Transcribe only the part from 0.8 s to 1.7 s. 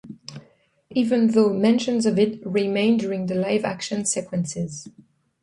Even though